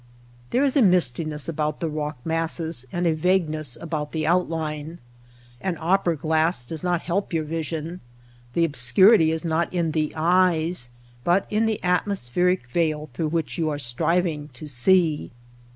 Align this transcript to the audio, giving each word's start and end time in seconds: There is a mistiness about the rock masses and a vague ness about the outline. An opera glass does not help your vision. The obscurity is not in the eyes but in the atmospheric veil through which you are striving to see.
There 0.49 0.63
is 0.65 0.75
a 0.75 0.81
mistiness 0.81 1.47
about 1.47 1.79
the 1.79 1.87
rock 1.87 2.17
masses 2.25 2.87
and 2.91 3.05
a 3.05 3.13
vague 3.13 3.47
ness 3.47 3.77
about 3.79 4.13
the 4.13 4.25
outline. 4.25 4.97
An 5.61 5.77
opera 5.79 6.15
glass 6.15 6.65
does 6.65 6.81
not 6.83 7.01
help 7.03 7.31
your 7.33 7.43
vision. 7.43 7.99
The 8.53 8.65
obscurity 8.65 9.29
is 9.29 9.45
not 9.45 9.71
in 9.71 9.91
the 9.91 10.11
eyes 10.15 10.89
but 11.23 11.45
in 11.51 11.67
the 11.67 11.79
atmospheric 11.83 12.65
veil 12.65 13.11
through 13.13 13.27
which 13.27 13.59
you 13.59 13.69
are 13.69 13.77
striving 13.77 14.47
to 14.55 14.65
see. 14.65 15.29